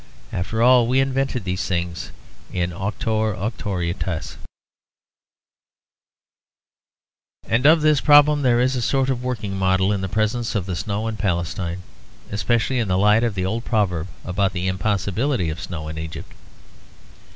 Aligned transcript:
After 0.33 0.63
all, 0.63 0.87
we 0.87 0.99
invented 0.99 1.43
these 1.43 1.67
things; 1.67 2.09
in 2.51 2.71
auctore 2.71 3.35
auctoritas. 3.35 4.35
And 7.47 7.67
of 7.67 7.81
this 7.81 8.01
problem 8.01 8.41
there 8.41 8.59
is 8.59 8.75
a 8.75 8.81
sort 8.81 9.11
of 9.11 9.23
working 9.23 9.55
model 9.55 9.93
in 9.93 10.01
the 10.01 10.09
presence 10.09 10.55
of 10.55 10.65
the 10.65 10.75
snow 10.75 11.07
in 11.07 11.17
Palestine, 11.17 11.83
especially 12.31 12.79
in 12.79 12.87
the 12.87 12.97
light 12.97 13.23
of 13.23 13.35
the 13.35 13.45
old 13.45 13.63
proverb 13.63 14.07
about 14.25 14.53
the 14.53 14.65
impossibility 14.67 15.51
of 15.51 15.61
snow 15.61 15.87
in 15.87 15.99
Egypt. 15.99 16.33